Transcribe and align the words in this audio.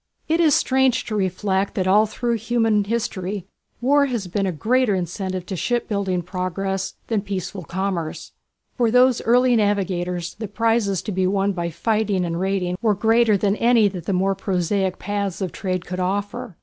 It 0.27 0.39
is 0.39 0.55
strange 0.55 1.05
to 1.05 1.15
reflect 1.15 1.75
that 1.75 1.85
all 1.85 2.07
through 2.07 2.37
human 2.37 2.85
history 2.85 3.45
war 3.81 4.07
has 4.07 4.25
been 4.25 4.47
a 4.47 4.51
greater 4.51 4.95
incentive 4.95 5.45
to 5.45 5.55
shipbuilding 5.55 6.23
progress 6.23 6.95
than 7.05 7.21
peaceful 7.21 7.61
commerce. 7.63 8.31
For 8.75 8.89
those 8.89 9.21
early 9.21 9.55
navigators 9.55 10.33
the 10.33 10.47
prizes 10.47 11.03
to 11.03 11.11
be 11.11 11.27
won 11.27 11.51
by 11.51 11.69
fighting 11.69 12.25
and 12.25 12.39
raiding 12.39 12.79
were 12.81 12.95
greater 12.95 13.37
than 13.37 13.55
any 13.57 13.87
that 13.89 14.07
the 14.07 14.11
more 14.13 14.33
prosaic 14.33 14.97
paths 14.97 15.39
of 15.39 15.51
trade 15.51 15.85
could 15.85 15.99
offer. 15.99 16.57